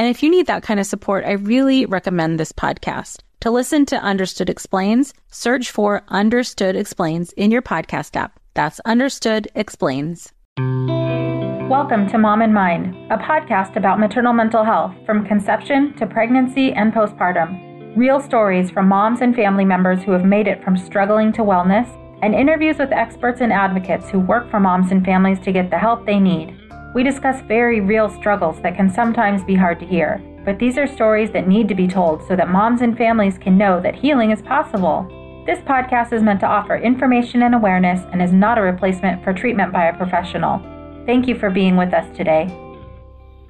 [0.00, 3.18] And if you need that kind of support, I really recommend this podcast.
[3.40, 8.40] To listen to Understood Explains, search for Understood Explains in your podcast app.
[8.54, 10.32] That's Understood Explains.
[11.68, 16.72] Welcome to Mom in Mind, a podcast about maternal mental health from conception to pregnancy
[16.72, 17.94] and postpartum.
[17.94, 21.94] Real stories from moms and family members who have made it from struggling to wellness,
[22.22, 25.78] and interviews with experts and advocates who work for moms and families to get the
[25.78, 26.56] help they need.
[26.92, 30.88] We discuss very real struggles that can sometimes be hard to hear, but these are
[30.88, 34.32] stories that need to be told so that moms and families can know that healing
[34.32, 35.06] is possible.
[35.46, 39.32] This podcast is meant to offer information and awareness and is not a replacement for
[39.32, 40.58] treatment by a professional.
[41.06, 42.48] Thank you for being with us today.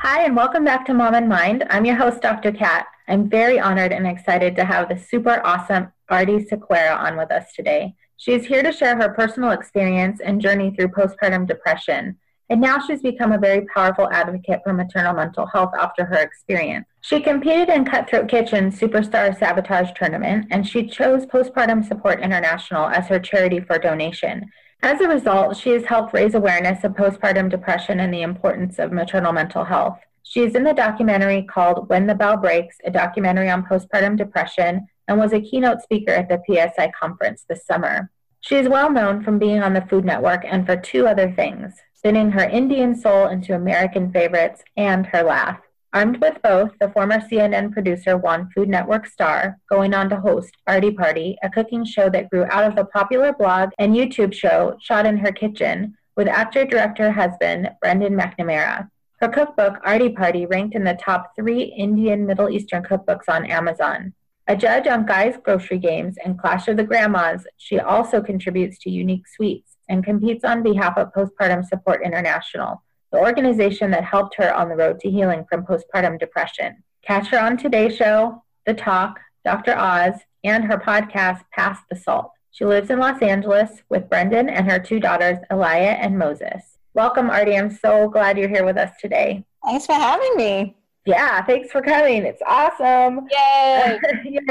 [0.00, 1.64] Hi, and welcome back to Mom in Mind.
[1.70, 2.52] I'm your host, Dr.
[2.52, 2.88] Kat.
[3.08, 7.54] I'm very honored and excited to have the super awesome Aarti Sequeira on with us
[7.54, 7.94] today.
[8.19, 12.19] She is here to share her personal experience and journey through postpartum depression
[12.51, 16.84] and now she's become a very powerful advocate for maternal mental health after her experience.
[17.01, 23.06] She competed in Cutthroat Kitchen Superstar Sabotage Tournament, and she chose Postpartum Support International as
[23.06, 24.51] her charity for donation.
[24.83, 28.93] As a result, she has helped raise awareness of postpartum depression and the importance of
[28.93, 29.99] maternal mental health.
[30.25, 34.89] She is in the documentary called When the Bough Breaks, a documentary on postpartum depression,
[35.06, 38.10] and was a keynote speaker at the PSI conference this summer.
[38.41, 41.75] She is well known from being on the Food Network and for two other things
[42.00, 45.61] spinning her Indian soul into American favorites and her laugh.
[45.93, 50.56] Armed with both, the former CNN producer won Food Network star, going on to host
[50.66, 54.78] Aarti Party, a cooking show that grew out of the popular blog and YouTube show
[54.81, 58.89] shot in her kitchen with actor director husband Brendan McNamara.
[59.21, 64.15] Her cookbook, Aarti Paarti, ranked in the top three Indian Middle Eastern cookbooks on Amazon.
[64.47, 68.91] A judge on Guy's Grocery Games and Clash of the Grandmas, she also contributes to
[68.91, 74.55] Unique Sweets and competes on behalf of Postpartum Support International, the organization that helped her
[74.55, 76.83] on the road to healing from postpartum depression.
[77.03, 79.77] Catch her on Today Show, The Talk, Dr.
[79.77, 80.15] Oz,
[80.45, 82.31] and her podcast, Pass the Salt.
[82.53, 86.78] She lives in Los Angeles with Brendan and her two daughters, Elia and Moses.
[86.95, 87.59] Welcome, Aarti.
[87.59, 89.45] I'm so glad you're here with us today.
[89.65, 90.77] Thanks for having me.
[91.07, 92.25] Yeah, thanks for coming.
[92.25, 93.28] It's awesome.
[93.31, 93.99] Yay.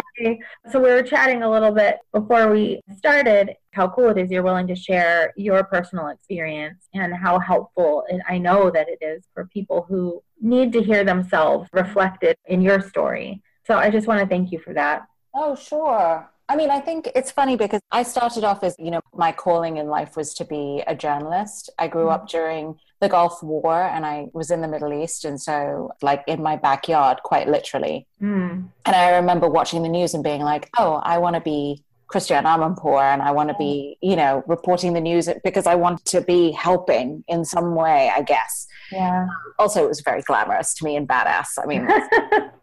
[0.71, 4.43] So we were chatting a little bit before we started how cool it is you're
[4.43, 9.23] willing to share your personal experience and how helpful and I know that it is
[9.33, 13.41] for people who need to hear themselves reflected in your story.
[13.65, 15.03] So I just want to thank you for that.
[15.33, 16.29] Oh, sure.
[16.49, 19.77] I mean, I think it's funny because I started off as, you know, my calling
[19.77, 21.69] in life was to be a journalist.
[21.77, 22.23] I grew mm-hmm.
[22.23, 25.25] up during the Gulf War and I was in the Middle East.
[25.25, 28.07] And so, like, in my backyard, quite literally.
[28.19, 28.67] Mm.
[28.83, 32.45] And I remember watching the news and being like, oh, I want to be Christiane
[32.45, 36.21] Amanpour and I want to be, you know, reporting the news because I want to
[36.21, 38.65] be helping in some way, I guess.
[38.91, 39.27] Yeah.
[39.59, 41.59] Also, it was very glamorous to me and badass.
[41.61, 42.07] I mean, let's,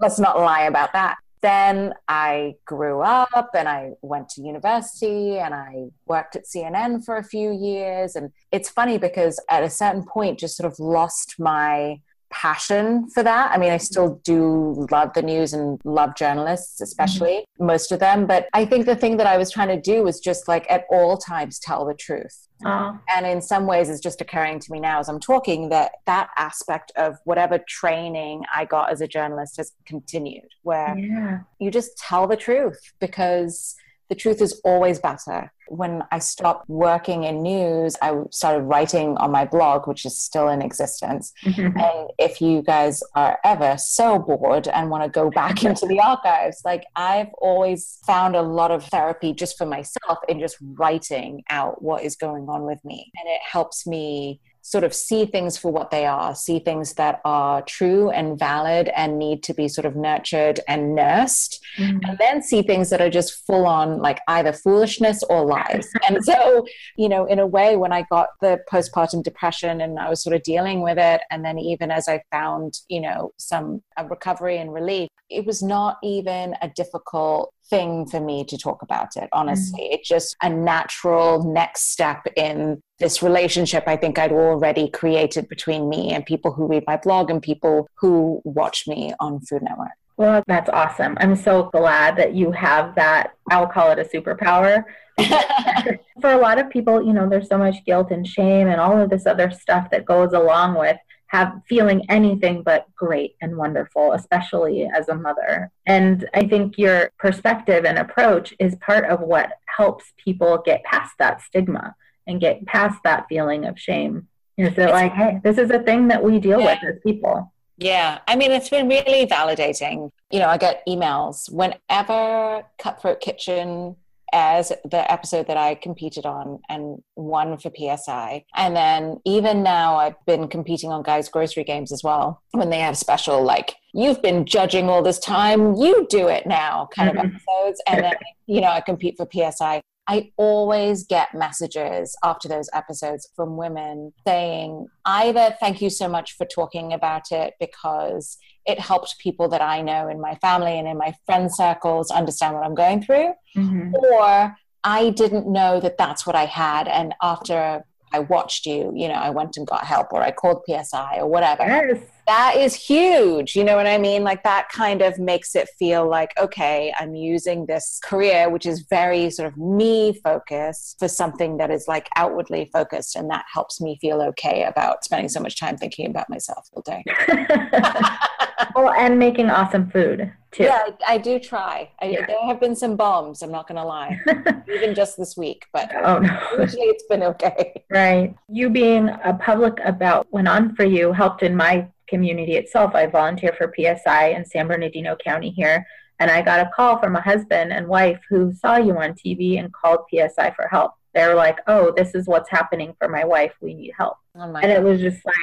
[0.01, 5.55] let's not lie about that then I grew up and I went to university and
[5.55, 8.17] I worked at CNN for a few years.
[8.17, 12.01] And it's funny because at a certain point, just sort of lost my
[12.31, 13.51] passion for that.
[13.53, 17.67] I mean, I still do love the news and love journalists, especially mm-hmm.
[17.67, 18.27] most of them.
[18.27, 20.85] But I think the thing that I was trying to do was just like at
[20.91, 22.49] all times tell the truth.
[22.65, 26.31] And in some ways, it's just occurring to me now as I'm talking that that
[26.37, 31.41] aspect of whatever training I got as a journalist has continued, where yeah.
[31.59, 33.77] you just tell the truth because
[34.09, 35.53] the truth is always better.
[35.69, 40.49] When I stopped working in news, I started writing on my blog, which is still
[40.49, 41.33] in existence.
[41.45, 41.79] Mm-hmm.
[41.79, 45.99] And if you guys are ever so bored and want to go back into the
[46.01, 51.43] archives, like I've always found a lot of therapy just for myself in just writing
[51.51, 53.11] out what is going on with me.
[53.19, 57.21] And it helps me sort of see things for what they are, see things that
[57.25, 61.99] are true and valid and need to be sort of nurtured and nursed, mm-hmm.
[62.03, 65.89] and then see things that are just full on like either foolishness or lies.
[66.09, 66.67] and so,
[66.97, 70.35] you know, in a way, when I got the postpartum depression and I was sort
[70.35, 74.75] of dealing with it, and then even as I found, you know, some recovery and
[74.75, 79.81] relief, it was not even a difficult thing for me to talk about it, honestly.
[79.81, 79.95] Mm.
[79.95, 85.89] It's just a natural next step in this relationship I think I'd already created between
[85.89, 89.91] me and people who read my blog and people who watch me on Food Network.
[90.17, 91.17] Well, that's awesome.
[91.21, 93.33] I'm so glad that you have that.
[93.51, 94.85] I'll call it a superpower.
[96.21, 98.99] For a lot of people, you know, there's so much guilt and shame and all
[98.99, 100.97] of this other stuff that goes along with
[101.29, 105.71] have feeling anything but great and wonderful, especially as a mother.
[105.87, 111.15] And I think your perspective and approach is part of what helps people get past
[111.19, 111.95] that stigma
[112.27, 114.29] and get past that feeling of shame.
[114.57, 116.79] Is that like, hey, this is a thing that we deal yeah.
[116.83, 117.53] with as people.
[117.79, 120.11] Yeah, I mean, it's been really validating.
[120.31, 123.97] You know, I get emails whenever Cutthroat Kitchen
[124.33, 128.45] as the episode that I competed on and won for PSI.
[128.55, 132.81] And then even now, I've been competing on Guys Grocery Games as well when they
[132.81, 137.19] have special, like, you've been judging all this time, you do it now kind mm-hmm.
[137.19, 137.83] of episodes.
[137.87, 138.15] And then,
[138.47, 139.81] you know, I compete for PSI.
[140.09, 146.37] I always get messages after those episodes from women saying either thank you so much
[146.37, 150.89] for talking about it because it helped people that I know in my family and
[150.89, 153.95] in my friend circles understand what I'm going through, mm-hmm.
[153.95, 156.89] or I didn't know that that's what I had.
[156.89, 160.63] And after I watched you, you know, I went and got help or I called
[160.69, 161.65] PSI or whatever.
[161.65, 162.01] Yes.
[162.27, 163.55] That is huge.
[163.55, 164.25] You know what I mean?
[164.25, 168.87] Like that kind of makes it feel like, okay, I'm using this career, which is
[168.91, 173.17] very sort of me focused, for something that is like outwardly focused.
[173.17, 176.83] And that helps me feel okay about spending so much time thinking about myself all
[176.83, 177.05] day.
[178.75, 180.65] well, and making awesome food too.
[180.65, 181.91] Yeah, I, I do try.
[182.01, 182.27] I, yeah.
[182.27, 183.43] There have been some bombs.
[183.43, 184.21] I'm not going to lie,
[184.75, 185.67] even just this week.
[185.73, 186.39] But oh, no.
[186.59, 187.85] usually it's been okay.
[187.91, 188.35] Right.
[188.49, 192.95] You being a public about went on for you helped in my community itself.
[192.95, 195.87] I volunteer for PSI in San Bernardino County here.
[196.19, 199.59] And I got a call from a husband and wife who saw you on TV
[199.59, 203.55] and called PSI for help they're like, oh, this is what's happening for my wife.
[203.63, 204.19] We need help.
[204.35, 205.35] Oh and it was just like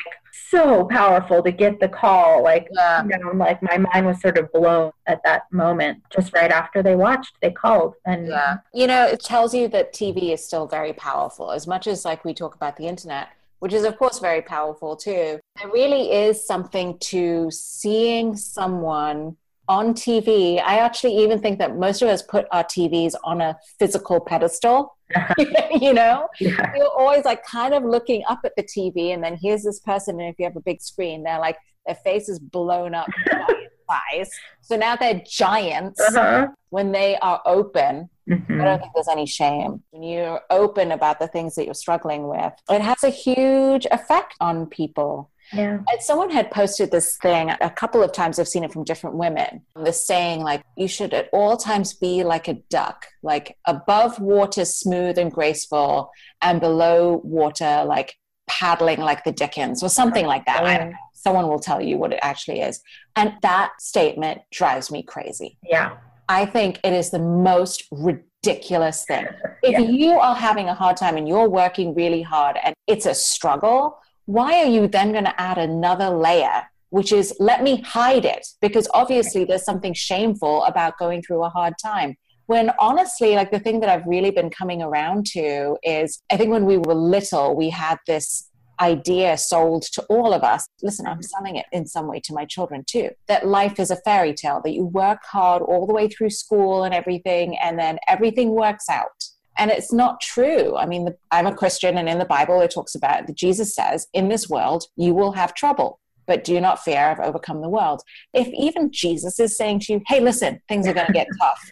[0.52, 2.44] so powerful to get the call.
[2.44, 3.04] Like, yeah.
[3.04, 6.04] you know, like my mind was sort of blown at that moment.
[6.16, 7.96] Just right after they watched, they called.
[8.06, 11.52] And yeah, you know, it tells you that TV is still very powerful.
[11.52, 14.96] As much as like we talk about the internet, which is of course very powerful
[14.96, 15.40] too.
[15.60, 20.62] There really is something to seeing someone on TV.
[20.62, 24.98] I actually even think that most of us put our TVs on a physical pedestal.
[25.80, 26.74] you know, yeah.
[26.76, 30.20] you're always like kind of looking up at the TV, and then here's this person,
[30.20, 33.10] and if you have a big screen, they're like their face is blown up
[33.90, 34.32] size.
[34.62, 36.00] So now they're giants.
[36.00, 36.48] Uh-huh.
[36.70, 38.62] When they are open, mm-hmm.
[38.62, 39.84] I don't think there's any shame.
[39.92, 44.36] When you're open about the things that you're struggling with, it has a huge effect
[44.40, 45.30] on people.
[45.54, 45.80] Yeah.
[46.00, 48.40] someone had posted this thing a couple of times.
[48.40, 49.62] I've seen it from different women.
[49.76, 54.66] The saying, like, you should at all times be like a duck, like above water,
[54.66, 56.12] smooth and graceful,
[56.42, 58.18] and below water, like
[58.48, 60.64] paddling like the Dickens or something like that.
[60.64, 60.90] I.
[60.90, 60.94] Oh.
[61.14, 62.82] Someone will tell you what it actually is.
[63.16, 65.58] And that statement drives me crazy.
[65.64, 65.96] Yeah.
[66.28, 69.26] I think it is the most ridiculous thing.
[69.64, 69.80] If yeah.
[69.80, 73.98] you are having a hard time and you're working really hard and it's a struggle,
[74.26, 76.64] why are you then going to add another layer
[76.94, 81.50] which is let me hide it because obviously there's something shameful about going through a
[81.50, 82.16] hard time.
[82.46, 86.52] When honestly like the thing that i've really been coming around to is i think
[86.52, 88.48] when we were little we had this
[88.80, 90.68] idea sold to all of us.
[90.84, 91.22] Listen i'm mm-hmm.
[91.22, 94.62] selling it in some way to my children too that life is a fairy tale
[94.64, 98.88] that you work hard all the way through school and everything and then everything works
[98.88, 99.24] out
[99.58, 100.76] and it's not true.
[100.76, 103.76] I mean, the, I'm a Christian, and in the Bible, it talks about that Jesus
[103.76, 107.70] says, In this world, you will have trouble, but do not fear, I've overcome the
[107.70, 108.02] world.
[108.34, 111.72] If even Jesus is saying to you, Hey, listen, things are going to get tough,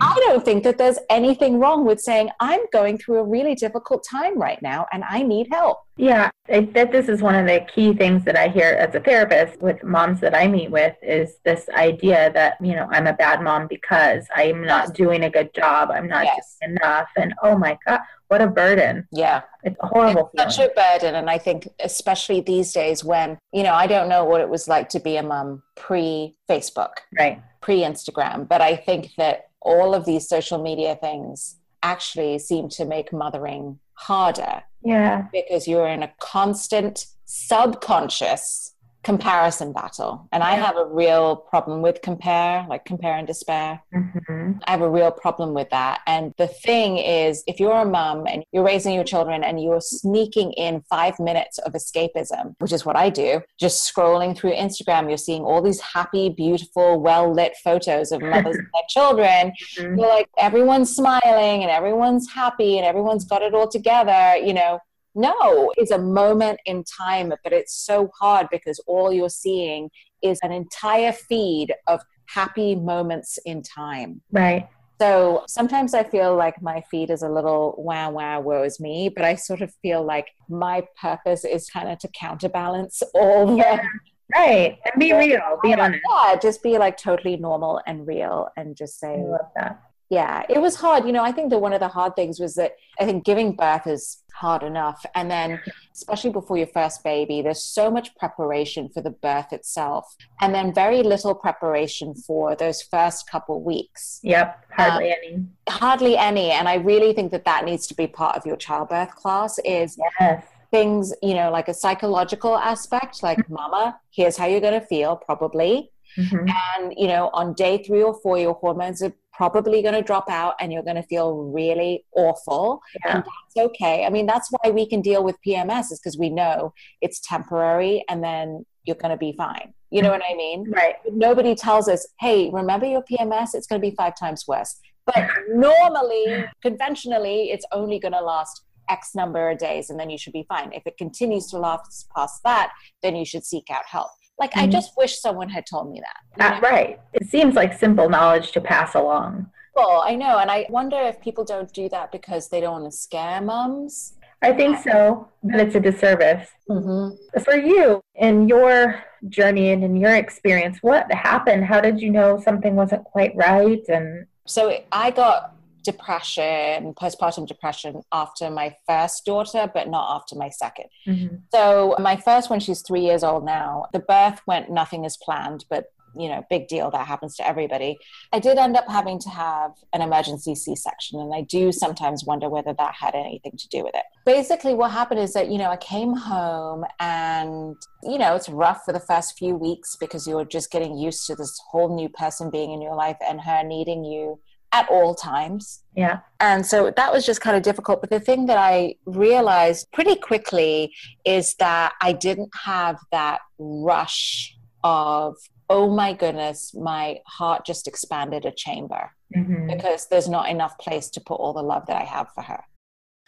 [0.00, 4.04] I don't think that there's anything wrong with saying, I'm going through a really difficult
[4.08, 5.78] time right now and I need help.
[5.96, 9.00] Yeah, I, that this is one of the key things that I hear as a
[9.00, 13.14] therapist with moms that I meet with is this idea that, you know, I'm a
[13.14, 16.58] bad mom because I'm not doing a good job, I'm not yes.
[16.60, 17.08] doing enough.
[17.16, 19.08] And oh my God, what a burden.
[19.10, 19.42] Yeah.
[19.62, 21.14] It's a horrible it's Such a burden.
[21.14, 24.68] And I think, especially these days when, you know, I don't know what it was
[24.68, 27.40] like to be a mom pre Facebook, right?
[27.62, 28.46] Pre Instagram.
[28.46, 33.78] But I think that all of these social media things actually seem to make mothering
[33.94, 35.26] harder Yeah.
[35.32, 38.75] Because you're in a constant subconscious
[39.06, 40.26] comparison battle.
[40.32, 43.80] And I have a real problem with compare, like compare and despair.
[43.94, 44.58] Mm-hmm.
[44.64, 46.00] I have a real problem with that.
[46.08, 49.80] And the thing is, if you're a mum and you're raising your children and you're
[49.80, 55.06] sneaking in five minutes of escapism, which is what I do, just scrolling through Instagram,
[55.08, 59.52] you're seeing all these happy, beautiful, well lit photos of mothers and their children.
[59.78, 60.00] Mm-hmm.
[60.00, 64.80] You're like, everyone's smiling and everyone's happy and everyone's got it all together, you know
[65.16, 69.90] no, it's a moment in time, but it's so hard because all you're seeing
[70.22, 74.20] is an entire feed of happy moments in time.
[74.30, 74.68] Right.
[75.00, 79.08] So sometimes I feel like my feed is a little wow, wow, woe is me,
[79.08, 83.56] but I sort of feel like my purpose is kind of to counterbalance all the.
[83.56, 83.86] Yeah,
[84.34, 84.78] right.
[84.84, 86.02] And be real, be honest.
[86.10, 90.44] Yeah, just be like totally normal and real and just say, I love that yeah
[90.48, 91.04] it was hard.
[91.06, 93.54] You know i think that one of the hard things was that i think giving
[93.54, 95.04] birth is hard enough.
[95.14, 95.60] And then
[95.94, 100.14] especially before your first baby there's so much preparation for the birth itself.
[100.42, 104.20] And then very little preparation for those first couple weeks.
[104.22, 105.44] Yep hardly um, any.
[105.68, 106.50] hardly any.
[106.50, 109.98] And i really think that that needs to be part of your childbirth class is
[110.20, 110.44] yes.
[110.70, 113.54] things you know like a psychological aspect like mm-hmm.
[113.54, 115.90] mama here's how you're going to feel probably.
[116.16, 116.48] Mm-hmm.
[116.48, 120.30] And, you know, on day three or four, your hormones are probably going to drop
[120.30, 122.80] out and you're going to feel really awful.
[123.04, 123.16] Yeah.
[123.16, 124.04] And that's okay.
[124.06, 128.04] I mean, that's why we can deal with PMS is because we know it's temporary
[128.08, 129.74] and then you're going to be fine.
[129.90, 130.70] You know what I mean?
[130.70, 130.94] Right.
[131.12, 133.54] Nobody tells us, hey, remember your PMS?
[133.54, 134.76] It's going to be five times worse.
[135.04, 140.18] But normally, conventionally, it's only going to last X number of days and then you
[140.18, 140.72] should be fine.
[140.72, 144.10] If it continues to last past that, then you should seek out help.
[144.38, 144.60] Like, mm-hmm.
[144.60, 146.02] I just wish someone had told me
[146.36, 146.56] that.
[146.56, 147.00] Uh, right.
[147.12, 149.50] It seems like simple knowledge to pass along.
[149.74, 150.38] Well, I know.
[150.38, 154.14] And I wonder if people don't do that because they don't want to scare moms.
[154.42, 156.48] I think so, but it's a disservice.
[156.68, 157.40] Mm-hmm.
[157.40, 161.64] For you, in your journey and in your experience, what happened?
[161.64, 163.82] How did you know something wasn't quite right?
[163.88, 165.55] And so I got
[165.86, 171.36] depression, postpartum depression after my first daughter, but not after my 2nd mm-hmm.
[171.54, 173.86] So my first one, she's three years old now.
[173.94, 175.86] The birth went nothing as planned, but
[176.18, 176.90] you know, big deal.
[176.90, 177.98] That happens to everybody.
[178.32, 182.24] I did end up having to have an emergency C section, and I do sometimes
[182.24, 184.04] wonder whether that had anything to do with it.
[184.24, 188.84] Basically, what happened is that, you know, I came home and, you know, it's rough
[188.84, 192.50] for the first few weeks because you're just getting used to this whole new person
[192.50, 194.40] being in your life and her needing you
[194.72, 195.82] at all times.
[195.94, 196.20] Yeah.
[196.40, 198.00] And so that was just kind of difficult.
[198.00, 200.94] But the thing that I realized pretty quickly
[201.24, 205.36] is that I didn't have that rush of,
[205.70, 209.68] oh my goodness, my heart just expanded a chamber mm-hmm.
[209.68, 212.62] because there's not enough place to put all the love that I have for her.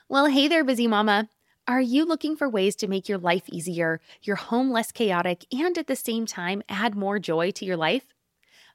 [0.09, 1.29] Well, hey there, busy mama.
[1.67, 5.77] Are you looking for ways to make your life easier, your home less chaotic, and
[5.77, 8.07] at the same time add more joy to your life?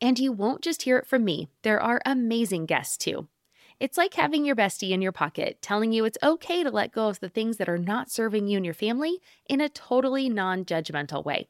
[0.00, 3.28] And you won't just hear it from me, there are amazing guests too.
[3.80, 7.08] It's like having your bestie in your pocket telling you it's okay to let go
[7.08, 10.64] of the things that are not serving you and your family in a totally non
[10.64, 11.48] judgmental way.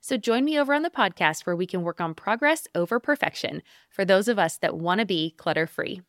[0.00, 3.62] So join me over on the podcast where we can work on progress over perfection
[3.90, 6.02] for those of us that want to be clutter free.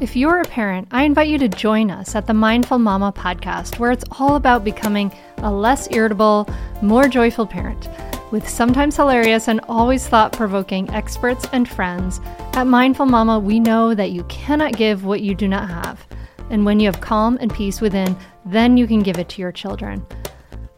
[0.00, 3.78] If you're a parent, I invite you to join us at the Mindful Mama podcast,
[3.78, 6.48] where it's all about becoming a less irritable,
[6.82, 7.88] more joyful parent.
[8.32, 12.20] With sometimes hilarious and always thought provoking experts and friends,
[12.54, 16.04] at Mindful Mama, we know that you cannot give what you do not have.
[16.50, 19.52] And when you have calm and peace within, then you can give it to your
[19.52, 20.04] children.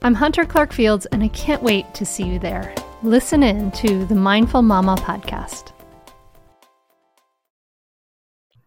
[0.03, 2.75] I'm Hunter Clark Fields, and I can't wait to see you there.
[3.03, 5.73] Listen in to the Mindful Mama podcast.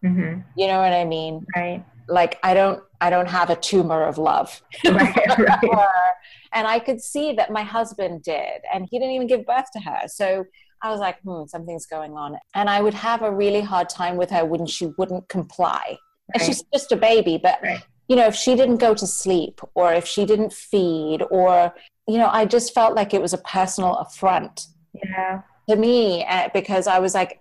[0.04, 0.40] Mm-hmm.
[0.56, 1.46] You know what I mean?
[1.54, 1.84] Right.
[2.08, 4.60] Like I don't, I don't have a tumor of love.
[4.84, 5.60] Right, right.
[6.54, 9.80] And I could see that my husband did, and he didn't even give birth to
[9.80, 10.02] her.
[10.06, 10.44] So
[10.82, 12.36] I was like, hmm, something's going on.
[12.54, 15.80] And I would have a really hard time with her when she wouldn't comply.
[15.86, 15.98] Right.
[16.34, 17.82] And she's just a baby, but right.
[18.08, 21.72] you know, if she didn't go to sleep or if she didn't feed or,
[22.08, 24.66] you know, I just felt like it was a personal affront.
[24.92, 25.42] Yeah.
[25.68, 27.40] To me, uh, because I was like,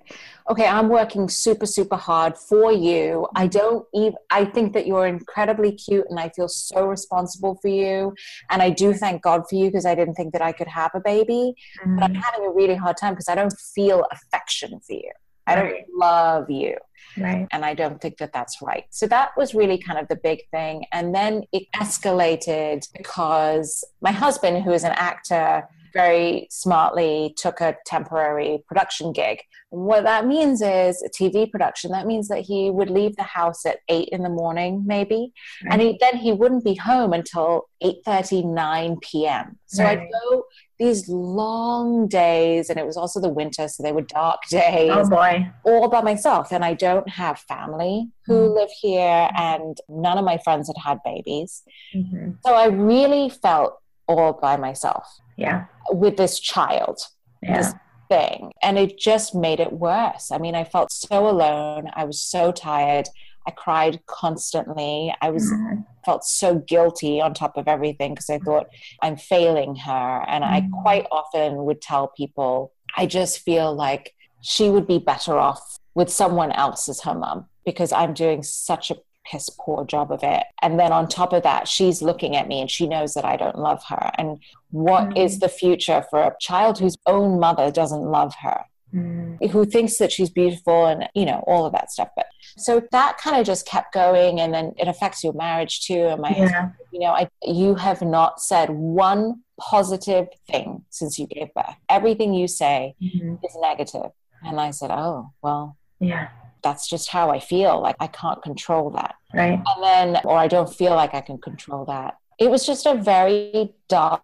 [0.51, 3.25] okay, I'm working super, super hard for you.
[3.35, 7.69] I don't even, I think that you're incredibly cute and I feel so responsible for
[7.69, 8.13] you.
[8.49, 10.91] And I do thank God for you because I didn't think that I could have
[10.93, 11.53] a baby.
[11.79, 11.95] Mm-hmm.
[11.95, 12.21] But I'm mm-hmm.
[12.21, 15.11] having a really hard time because I don't feel affection for you.
[15.47, 15.85] I don't right.
[15.93, 16.75] love you.
[17.17, 17.47] Right.
[17.51, 18.83] And I don't think that that's right.
[18.89, 20.85] So that was really kind of the big thing.
[20.91, 27.77] And then it escalated because my husband, who is an actor, very smartly took a
[27.85, 29.39] temporary production gig.
[29.69, 31.91] What that means is a TV production.
[31.91, 35.31] That means that he would leave the house at eight in the morning, maybe,
[35.63, 35.73] right.
[35.73, 37.97] and he, then he wouldn't be home until 8
[38.45, 39.57] 9 p.m.
[39.65, 39.99] So right.
[39.99, 40.43] I'd go
[40.77, 44.91] these long days, and it was also the winter, so they were dark days.
[44.93, 45.49] Oh boy!
[45.63, 48.55] All by myself, and I don't have family who mm-hmm.
[48.55, 51.63] live here, and none of my friends had had babies.
[51.95, 52.31] Mm-hmm.
[52.45, 53.80] So I really felt
[54.19, 55.07] all by myself.
[55.37, 55.65] Yeah.
[55.91, 56.99] With this child.
[57.41, 57.57] Yeah.
[57.57, 57.73] This
[58.09, 58.51] thing.
[58.61, 60.31] And it just made it worse.
[60.31, 61.89] I mean, I felt so alone.
[61.93, 63.07] I was so tired.
[63.47, 65.13] I cried constantly.
[65.21, 65.81] I was mm-hmm.
[66.05, 68.67] felt so guilty on top of everything because I thought
[69.01, 70.25] I'm failing her.
[70.27, 70.75] And mm-hmm.
[70.75, 75.77] I quite often would tell people, I just feel like she would be better off
[75.95, 80.23] with someone else as her mom because I'm doing such a piss poor job of
[80.23, 80.43] it.
[80.61, 83.37] And then on top of that, she's looking at me and she knows that I
[83.37, 84.11] don't love her.
[84.17, 84.39] And
[84.71, 85.23] what mm.
[85.23, 88.65] is the future for a child whose own mother doesn't love her?
[88.93, 89.51] Mm.
[89.51, 92.25] Who thinks that she's beautiful and you know all of that stuff, but
[92.57, 96.07] so that kind of just kept going, and then it affects your marriage too.
[96.07, 96.71] And my, yeah.
[96.91, 101.75] you know, I you have not said one positive thing since you gave birth.
[101.87, 103.35] Everything you say mm-hmm.
[103.45, 104.11] is negative.
[104.43, 106.29] And I said, oh well, yeah,
[106.63, 107.81] that's just how I feel.
[107.81, 109.15] Like I can't control that.
[109.33, 109.59] Right.
[109.65, 112.17] And then, or I don't feel like I can control that.
[112.39, 114.23] It was just a very dark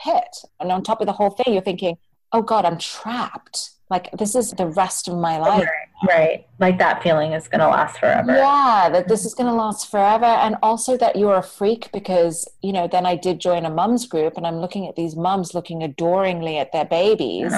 [0.00, 0.36] pit.
[0.60, 1.96] And on top of the whole thing, you're thinking,
[2.32, 3.70] oh God, I'm trapped.
[3.90, 5.66] Like this is the rest of my life.
[6.02, 6.18] Right.
[6.18, 6.46] right.
[6.58, 8.36] Like that feeling is going to last forever.
[8.36, 10.26] Yeah, that this is going to last forever.
[10.26, 14.06] And also that you're a freak because, you know, then I did join a mums
[14.06, 17.54] group and I'm looking at these mums looking adoringly at their babies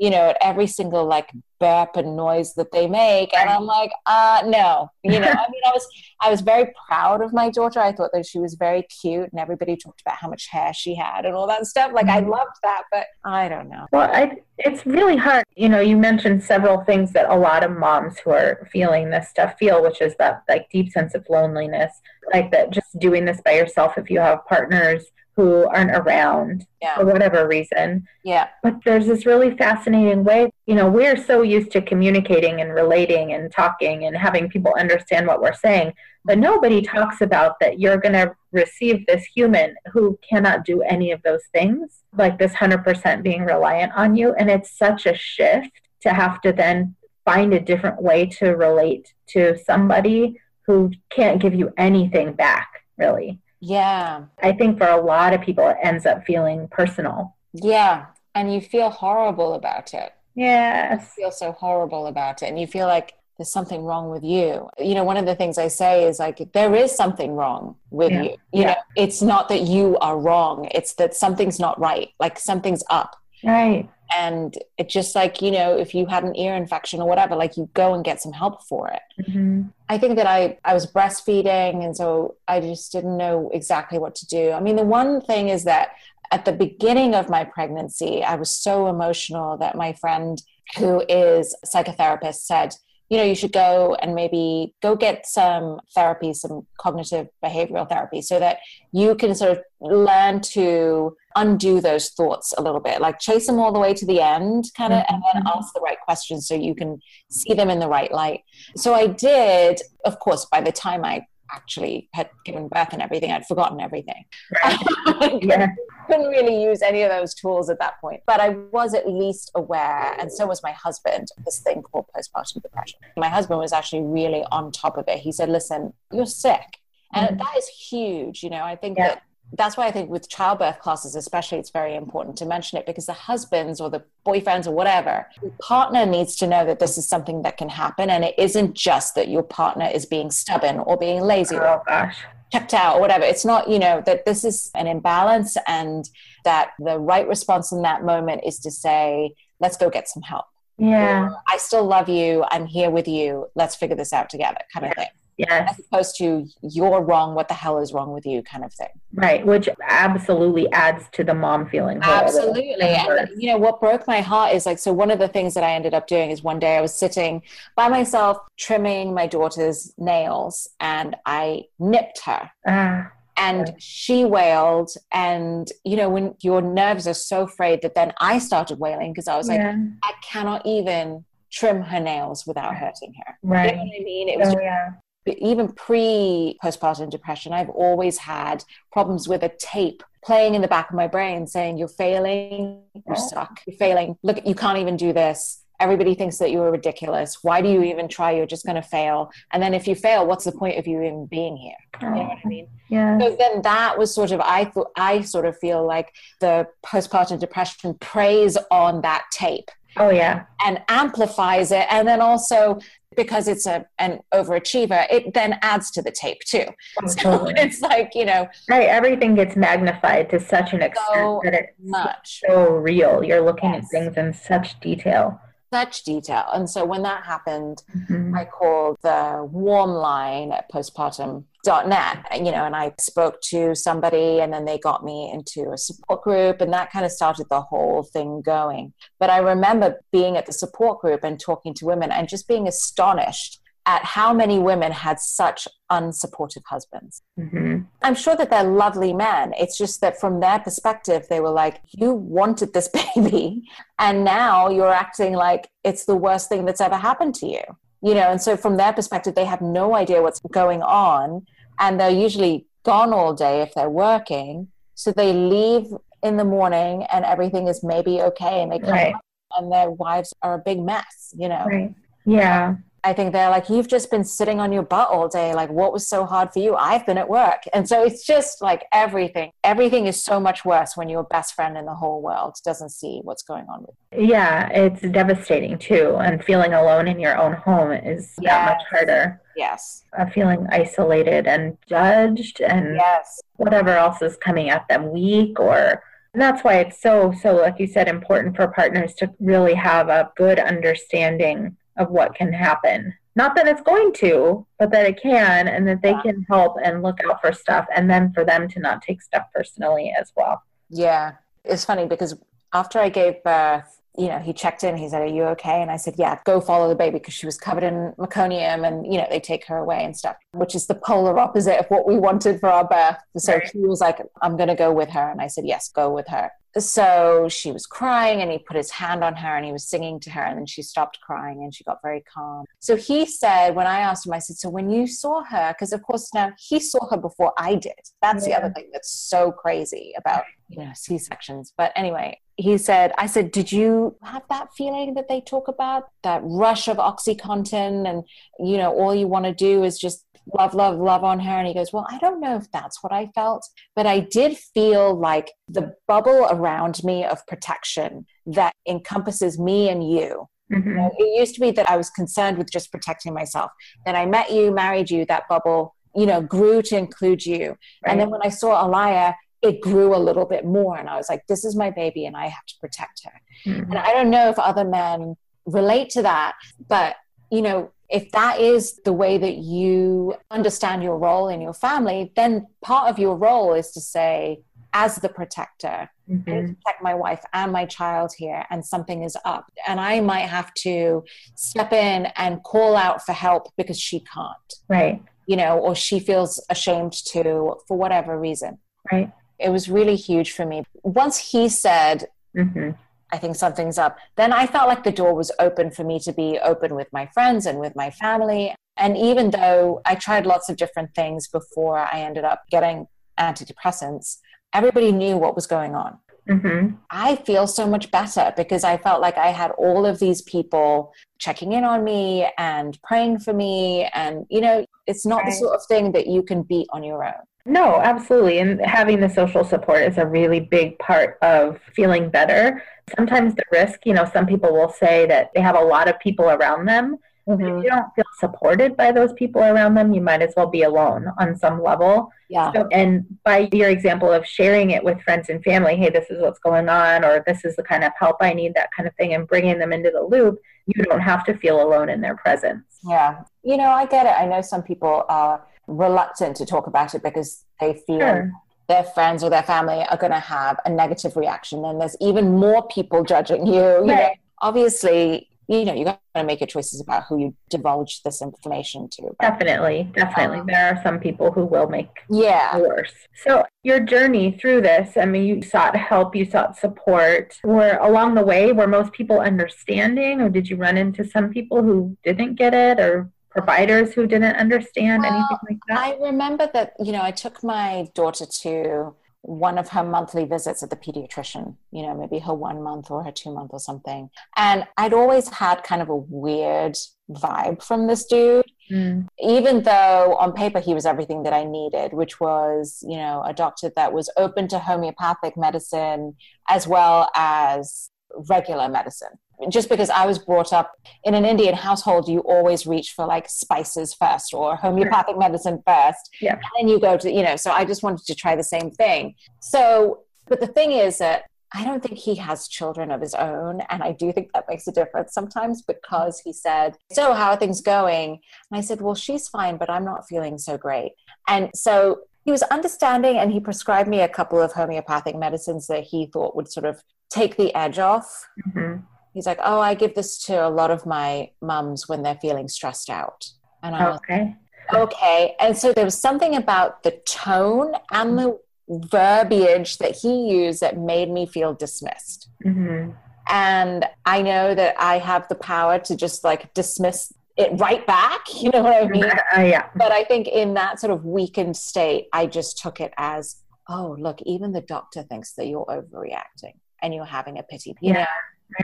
[0.00, 3.32] you know, at every single like burp and noise that they make.
[3.34, 5.86] And I'm like, uh, no, you know, I mean, I was,
[6.20, 7.78] I was very proud of my daughter.
[7.78, 10.94] I thought that she was very cute and everybody talked about how much hair she
[10.96, 11.92] had and all that stuff.
[11.94, 12.30] Like I mm-hmm.
[12.30, 13.86] loved that, but I don't know.
[13.92, 15.44] Well, I, it's really hard.
[15.54, 19.28] You know, you mentioned several things that a lot of moms who are feeling this
[19.28, 21.92] stuff feel, which is that like deep sense of loneliness,
[22.32, 25.04] like that just doing this by yourself if you have partners
[25.36, 26.96] who aren't around yeah.
[26.96, 28.06] for whatever reason.
[28.24, 28.48] Yeah.
[28.62, 30.50] But there's this really fascinating way.
[30.66, 35.26] You know, we're so used to communicating and relating and talking and having people understand
[35.26, 40.18] what we're saying, but nobody talks about that you're going to receive this human who
[40.28, 44.34] cannot do any of those things, like this 100% being reliant on you.
[44.34, 45.70] And it's such a shift
[46.02, 51.54] to have to then find a different way to relate to somebody who can't give
[51.54, 53.38] you anything back, really.
[53.60, 54.24] Yeah.
[54.42, 57.36] I think for a lot of people, it ends up feeling personal.
[57.52, 58.06] Yeah.
[58.34, 60.14] And you feel horrible about it.
[60.34, 61.12] Yes.
[61.16, 62.46] You feel so horrible about it.
[62.46, 64.68] And you feel like there's something wrong with you.
[64.78, 68.12] You know, one of the things I say is like, there is something wrong with
[68.12, 68.22] yeah.
[68.22, 68.30] you.
[68.30, 68.66] You yeah.
[68.66, 72.10] know, it's not that you are wrong, it's that something's not right.
[72.18, 73.16] Like something's up.
[73.42, 77.36] Right and it's just like you know if you had an ear infection or whatever
[77.36, 79.62] like you go and get some help for it mm-hmm.
[79.88, 84.14] i think that i i was breastfeeding and so i just didn't know exactly what
[84.14, 85.90] to do i mean the one thing is that
[86.32, 90.42] at the beginning of my pregnancy i was so emotional that my friend
[90.78, 92.74] who is a psychotherapist said
[93.08, 98.22] you know you should go and maybe go get some therapy some cognitive behavioral therapy
[98.22, 98.58] so that
[98.92, 103.58] you can sort of learn to undo those thoughts a little bit like chase them
[103.58, 105.14] all the way to the end kind of mm-hmm.
[105.14, 108.40] and then ask the right questions so you can see them in the right light
[108.76, 113.32] so i did of course by the time i actually had given birth and everything
[113.32, 114.24] i'd forgotten everything
[114.64, 115.42] right.
[115.42, 115.68] yeah
[116.10, 119.50] couldn't really use any of those tools at that point, but I was at least
[119.54, 122.98] aware, and so was my husband, this thing called postpartum depression.
[123.16, 125.18] My husband was actually really on top of it.
[125.18, 126.78] He said, Listen, you're sick.
[127.12, 127.38] And mm-hmm.
[127.38, 128.42] that is huge.
[128.42, 129.08] You know, I think yeah.
[129.08, 132.86] that that's why I think with childbirth classes, especially, it's very important to mention it
[132.86, 136.96] because the husbands or the boyfriends or whatever, the partner needs to know that this
[136.96, 138.10] is something that can happen.
[138.10, 141.56] And it isn't just that your partner is being stubborn or being lazy.
[141.56, 142.16] Oh, gosh
[142.52, 143.24] checked out or whatever.
[143.24, 146.08] It's not, you know, that this is an imbalance and
[146.44, 150.46] that the right response in that moment is to say, let's go get some help.
[150.78, 151.24] Yeah.
[151.24, 152.44] Or, I still love you.
[152.50, 153.48] I'm here with you.
[153.54, 155.06] Let's figure this out together, kind of thing.
[155.48, 155.70] Yes.
[155.72, 158.88] As opposed to you're wrong, what the hell is wrong with you kind of thing.
[159.14, 161.98] Right, which absolutely adds to the mom feeling.
[162.02, 162.72] Absolutely.
[162.82, 165.64] And you know what broke my heart is like so one of the things that
[165.64, 167.42] I ended up doing is one day I was sitting
[167.74, 172.50] by myself trimming my daughter's nails and I nipped her.
[172.66, 173.10] Ah.
[173.36, 174.90] And she wailed.
[175.12, 179.28] And, you know, when your nerves are so frayed that then I started wailing because
[179.28, 179.68] I was Yeah.
[179.68, 183.38] like, I cannot even trim her nails without hurting her.
[183.42, 183.70] Right.
[183.70, 184.28] You know what I mean?
[184.28, 184.90] It was Oh, just, yeah.
[185.26, 190.90] Even pre postpartum depression, I've always had problems with a tape playing in the back
[190.90, 193.20] of my brain saying, You're failing, you're Oh.
[193.28, 194.16] stuck, you're failing.
[194.22, 195.64] Look, you can't even do this.
[195.78, 197.38] Everybody thinks that you're ridiculous.
[197.42, 198.32] Why do you even try?
[198.32, 199.30] You're just going to fail.
[199.50, 201.72] And then if you fail, what's the point of you even being here?
[202.02, 202.68] You know what I mean?
[202.90, 203.18] Yeah.
[203.18, 207.38] So then that was sort of I thought I sort of feel like the postpartum
[207.38, 210.44] depression preys on that tape Oh, yeah.
[210.64, 212.78] and amplifies it, and then also
[213.16, 216.64] because it's a an overachiever, it then adds to the tape too.
[217.02, 218.86] Oh, so it's like you know Right.
[218.88, 223.22] Everything gets magnified to such an extent So that it's much so real.
[223.24, 223.84] You're looking Yes.
[223.84, 225.40] at things in such detail.
[225.72, 228.36] Such detail, and so when that happened, Mhm.
[228.36, 234.52] I called the warm line at postpartum.net, you know, and I spoke to somebody and
[234.52, 238.02] then they got me into a support group and that kind of started the whole
[238.02, 238.92] thing going.
[239.18, 242.66] But I remember being at the support group and talking to women and just being
[242.66, 247.22] astonished at how many women had such unsupportive husbands.
[247.38, 247.86] Mhm.
[248.02, 249.52] I'm sure that they're lovely men.
[249.58, 253.62] It's just that from their perspective, they were like, You wanted this baby,
[253.98, 257.62] and now you're acting like it's the worst thing that's ever happened to you.
[258.02, 261.46] You know, and so from their perspective, they have no idea what's going on,
[261.78, 264.68] and they're usually gone all day if they're working.
[264.94, 265.86] So they leave
[266.22, 269.14] in the morning, and everything is maybe okay, and they come Right.
[269.58, 271.64] and their wives are a big mess, you know.
[271.66, 271.94] Right.
[272.24, 272.76] Yeah.
[273.02, 275.54] I think they're like, you've just been sitting on your butt all day.
[275.54, 276.76] Like, what was so hard for you?
[276.76, 277.62] I've been at work.
[277.72, 279.52] And so it's just like everything.
[279.64, 283.20] Everything is so much worse when your best friend in the whole world doesn't see
[283.22, 284.28] what's going on with you.
[284.28, 284.68] Yeah.
[284.68, 286.16] It's devastating too.
[286.16, 289.40] And feeling alone in your own home is that much harder.
[289.56, 290.04] Yes.
[290.18, 293.40] Uh, feeling isolated and judged and Yes.
[293.56, 297.74] whatever else is coming at them weak or and that's why it's so so like
[297.80, 303.14] you said important for partners to really have a good understanding of what can happen
[303.36, 306.22] not that it's going to but that it can and that they Yeah.
[306.22, 309.44] can help and look out for stuff and then for them to not take stuff
[309.54, 311.32] personally as well Yeah.
[311.64, 312.34] It's funny because
[312.72, 315.82] after I gave birth, you know, he checked in, he said, Are you okay?
[315.82, 319.06] And I said, Yeah, go follow the baby because she was covered in meconium and,
[319.10, 322.06] you know, they take her away and stuff, which is the polar opposite of what
[322.08, 323.18] we wanted for our birth.
[323.36, 323.70] So Right.
[323.72, 325.30] he was like, I'm going to go with her.
[325.30, 326.50] And I said, Yes, go with her.
[326.78, 330.20] So she was crying and he put his hand on her and he was singing
[330.20, 332.64] to her and then she stopped crying and she got very calm.
[332.78, 335.92] So he said, when I asked him, I said, So when you saw her, because
[335.92, 337.98] of course now he saw her before I did.
[338.22, 341.72] That's the other thing that's so crazy about, you know, C sections.
[341.76, 346.08] But anyway, he said, I said, Did you have that feeling that they talk about?
[346.22, 348.24] That rush of oxytocin and,
[348.58, 350.24] you know, all you want to do is just
[350.56, 351.58] love, love, love on her.
[351.58, 354.56] And he goes, Well, I don't know if that's what I felt, but I did
[354.56, 360.48] feel like the bubble around me of protection that encompasses me and you.
[360.72, 360.84] Mhm.
[360.86, 363.70] You know, It used to be that I was concerned with just protecting myself.
[364.06, 367.70] Then I met you, married you, that bubble, you know, grew to include you.
[368.04, 368.12] Right.
[368.12, 370.96] And then when I saw Alaya, it grew a little bit more.
[370.96, 373.40] And I was like, this is my baby and I have to protect her.
[373.66, 373.88] Mhm.
[373.90, 375.36] And I don't know if other men
[375.66, 376.54] relate to that,
[376.88, 377.16] but
[377.50, 382.32] you know, if that is the way that you understand your role in your family,
[382.36, 386.44] then part of your role is to say, as the protector, I Mhm.
[386.44, 389.66] to protect my wife and my child here, and something is up.
[389.86, 394.74] And I might have to step in and call out for help because she can't,
[394.88, 398.78] right you know, or she feels ashamed to for whatever reason.
[399.10, 400.84] right It was really huge for me.
[401.02, 402.90] Once he said, hmm
[403.32, 404.18] I think something's up.
[404.36, 407.26] Then I felt like the door was open for me to be open with my
[407.32, 408.74] friends and with my family.
[408.96, 413.06] And even though I tried lots of different things before I ended up getting
[413.38, 414.38] antidepressants,
[414.74, 416.18] everybody knew what was going on.
[416.48, 420.42] hmm I feel so much better because I felt like I had all of these
[420.42, 424.08] people checking in on me and praying for me.
[424.14, 427.24] And, you know, it's not the sort of thing that you can beat on your
[427.24, 427.42] own.
[427.66, 428.58] No, absolutely.
[428.58, 432.82] And having the social support is a really big part of feeling better.
[433.16, 436.18] Sometimes the risk, you know, some people will say that they have a lot of
[436.20, 437.18] people around them.
[437.46, 437.82] But if mm-hmm.
[437.82, 441.26] you don't feel supported by those people around them, you might as well be alone
[441.38, 442.30] on some level.
[442.48, 442.72] Yeah.
[442.72, 446.40] So, and by your example of sharing it with friends and family, hey, this is
[446.40, 449.14] what's going on, or this is the kind of help I need, that kind of
[449.16, 452.36] thing, and bringing them into the loop, you don't have to feel alone in their
[452.36, 452.84] presence.
[453.04, 453.42] Yeah.
[453.64, 454.34] You know, I get it.
[454.38, 458.52] I know some people are reluctant to talk about it because they feel sure.
[458.88, 461.84] their friends or their family are going to have a negative reaction.
[461.84, 463.82] and there's even more people judging you.
[463.82, 464.00] Right.
[464.00, 468.22] you know, obviously, you know, you got to make your choices about who you divulge
[468.24, 469.30] this information to.
[469.40, 470.58] Definitely, definitely.
[470.58, 473.12] Um, there are some people who will make yeah worse.
[473.44, 477.56] So your journey through this, I mean, you sought help, you sought support.
[477.62, 481.82] Were along the way, were most people understanding, or did you run into some people
[481.82, 485.98] who didn't get it, or providers who didn't understand well, anything like that?
[485.98, 490.82] I remember that you know I took my daughter to one of her monthly visits
[490.82, 494.28] at the pediatrician, you know, maybe her one month or her two month or something.
[494.56, 496.96] And I'd always had kind of a weird
[497.30, 499.26] vibe from this dude, mm.
[499.40, 503.54] even though on paper he was everything that I needed, which was, you know, a
[503.54, 506.36] doctor that was open to homeopathic medicine
[506.68, 508.10] as well as
[508.48, 510.92] regular medicine just because I was brought up
[511.24, 516.30] in an Indian household, you always reach for like spices first or homeopathic medicine first.
[516.40, 516.54] Yeah.
[516.54, 518.90] And then you go to, you know, so I just wanted to try the same
[518.90, 519.34] thing.
[519.60, 523.80] So, but the thing is that I don't think he has children of his own.
[523.90, 527.56] And I do think that makes a difference sometimes because he said, So, how are
[527.56, 528.40] things going?
[528.70, 531.12] And I said, Well, she's fine, but I'm not feeling so great.
[531.46, 536.04] And so he was understanding and he prescribed me a couple of homeopathic medicines that
[536.04, 538.48] he thought would sort of take the edge off.
[538.66, 542.38] Mm-hmm he's like, "Oh, I give this to a lot of my mums when they're
[542.40, 543.50] feeling stressed out."
[543.82, 544.56] And I okay,
[544.92, 545.56] like, okay.
[545.60, 550.98] And so there was something about the tone and the verbiage that he used that
[550.98, 552.48] made me feel dismissed.
[552.64, 553.12] Mm-hmm.
[553.48, 558.40] And I know that I have the power to just like dismiss it right back.
[558.60, 559.24] You know what I mean?
[559.24, 559.88] Uh, yeah.
[559.96, 563.56] But I think in that sort of weakened state, I just took it as,
[563.88, 567.96] oh, look, even the doctor thinks that you're overreacting and you're having a pity.
[568.02, 568.20] You yeah.
[568.20, 568.26] Know?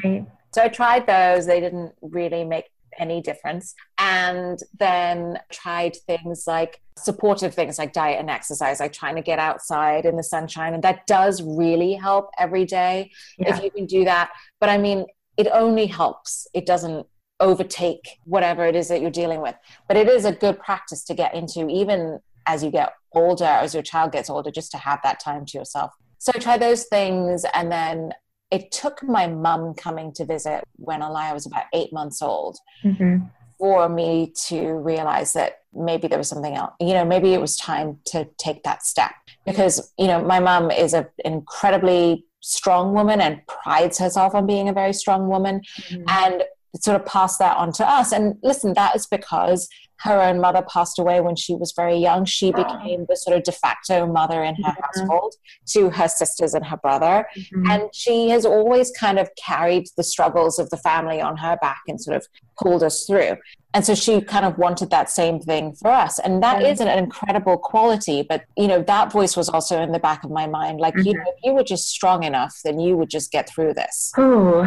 [0.02, 0.26] Right.
[0.52, 1.46] So I tried those.
[1.46, 2.66] They didn't really make
[2.98, 3.74] any difference.
[3.98, 9.38] And then tried things like supportive things like diet and exercise, like trying to get
[9.38, 10.74] outside in the sunshine.
[10.74, 13.54] And that does really help every day yeah.
[13.56, 14.30] if you can do that.
[14.60, 16.46] But I mean, it only helps.
[16.54, 17.06] It doesn't
[17.40, 19.54] overtake whatever it is that you're dealing with.
[19.88, 23.74] But it is a good practice to get into, even as you get older, as
[23.74, 25.92] your child gets older, just to have that time to yourself.
[26.18, 28.12] So I try those things and then
[28.50, 33.24] it took my mum coming to visit when Aliyah was about eight months old mm-hmm.
[33.58, 36.72] for me to realize that maybe there was something else.
[36.80, 39.12] You know, maybe it was time to take that step
[39.44, 44.68] because, you know, my mum is an incredibly strong woman and prides herself on being
[44.68, 46.04] a very strong woman mm-hmm.
[46.08, 46.44] and
[46.80, 48.12] sort of passed that on to us.
[48.12, 49.68] And listen, that is because
[50.00, 52.24] her own mother passed away when she was very young.
[52.24, 55.00] She became the sort of de facto mother in her mm-hmm.
[55.00, 55.34] household
[55.68, 57.26] to her sisters and her brother.
[57.36, 57.70] Mm-hmm.
[57.70, 61.80] And she has always kind of carried the struggles of the family on her back
[61.88, 62.26] and sort of
[62.60, 63.36] pulled us through.
[63.74, 66.18] And so she kind of wanted that same thing for us.
[66.18, 68.22] And that is an incredible quality.
[68.22, 70.80] But, you know, that voice was also in the back of my mind.
[70.80, 71.08] Like, mm-hmm.
[71.08, 74.12] you know, if you were just strong enough, then you would just get through this.
[74.18, 74.66] Ooh.